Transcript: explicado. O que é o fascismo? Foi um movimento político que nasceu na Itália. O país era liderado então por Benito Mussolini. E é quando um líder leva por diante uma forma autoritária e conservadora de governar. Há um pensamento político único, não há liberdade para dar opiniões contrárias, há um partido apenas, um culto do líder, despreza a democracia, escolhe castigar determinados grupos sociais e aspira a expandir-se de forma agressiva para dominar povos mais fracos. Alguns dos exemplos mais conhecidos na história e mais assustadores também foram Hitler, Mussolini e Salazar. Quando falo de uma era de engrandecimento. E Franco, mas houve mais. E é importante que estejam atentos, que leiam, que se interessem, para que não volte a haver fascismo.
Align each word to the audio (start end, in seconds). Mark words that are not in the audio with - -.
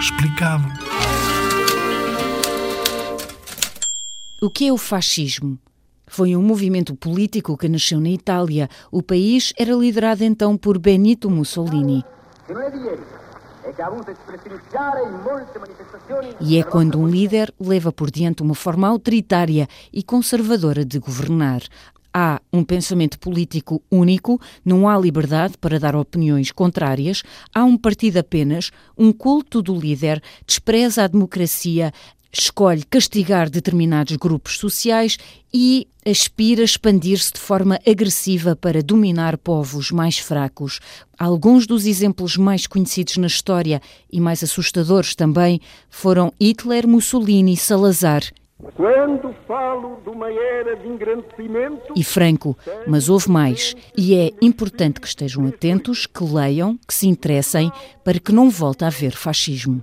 explicado. 0.00 0.64
O 4.40 4.48
que 4.48 4.68
é 4.68 4.72
o 4.72 4.78
fascismo? 4.78 5.58
Foi 6.06 6.34
um 6.34 6.42
movimento 6.42 6.96
político 6.96 7.56
que 7.56 7.68
nasceu 7.68 8.00
na 8.00 8.08
Itália. 8.08 8.68
O 8.90 9.02
país 9.02 9.52
era 9.58 9.74
liderado 9.74 10.24
então 10.24 10.56
por 10.56 10.78
Benito 10.78 11.28
Mussolini. 11.30 12.02
E 16.40 16.56
é 16.56 16.62
quando 16.62 16.98
um 16.98 17.06
líder 17.06 17.54
leva 17.60 17.92
por 17.92 18.10
diante 18.10 18.42
uma 18.42 18.54
forma 18.54 18.88
autoritária 18.88 19.68
e 19.92 20.02
conservadora 20.02 20.84
de 20.84 20.98
governar. 20.98 21.60
Há 22.12 22.40
um 22.52 22.64
pensamento 22.64 23.18
político 23.18 23.82
único, 23.90 24.40
não 24.64 24.88
há 24.88 24.98
liberdade 24.98 25.56
para 25.58 25.78
dar 25.78 25.94
opiniões 25.94 26.50
contrárias, 26.50 27.22
há 27.54 27.62
um 27.64 27.76
partido 27.76 28.18
apenas, 28.18 28.70
um 28.98 29.12
culto 29.12 29.62
do 29.62 29.74
líder, 29.74 30.20
despreza 30.44 31.04
a 31.04 31.06
democracia, 31.06 31.92
escolhe 32.32 32.84
castigar 32.84 33.50
determinados 33.50 34.16
grupos 34.16 34.58
sociais 34.58 35.18
e 35.52 35.86
aspira 36.06 36.62
a 36.62 36.64
expandir-se 36.64 37.32
de 37.32 37.40
forma 37.40 37.78
agressiva 37.86 38.54
para 38.54 38.82
dominar 38.82 39.36
povos 39.36 39.90
mais 39.90 40.18
fracos. 40.18 40.80
Alguns 41.18 41.66
dos 41.66 41.86
exemplos 41.86 42.36
mais 42.36 42.66
conhecidos 42.66 43.16
na 43.16 43.26
história 43.26 43.82
e 44.12 44.20
mais 44.20 44.42
assustadores 44.42 45.14
também 45.14 45.60
foram 45.88 46.32
Hitler, 46.40 46.86
Mussolini 46.86 47.54
e 47.54 47.56
Salazar. 47.56 48.22
Quando 48.76 49.34
falo 49.46 50.00
de 50.02 50.10
uma 50.10 50.30
era 50.30 50.76
de 50.76 50.88
engrandecimento. 50.88 51.92
E 51.96 52.04
Franco, 52.04 52.56
mas 52.86 53.08
houve 53.08 53.30
mais. 53.30 53.74
E 53.96 54.14
é 54.14 54.32
importante 54.42 55.00
que 55.00 55.06
estejam 55.06 55.46
atentos, 55.46 56.06
que 56.06 56.22
leiam, 56.24 56.78
que 56.86 56.94
se 56.94 57.08
interessem, 57.08 57.70
para 58.04 58.18
que 58.18 58.32
não 58.32 58.50
volte 58.50 58.84
a 58.84 58.88
haver 58.88 59.12
fascismo. 59.12 59.78